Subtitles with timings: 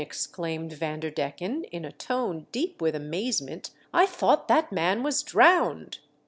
[0.03, 5.99] exclaimed Vander decken, in a tone deep with amazement, I thought that man was drowned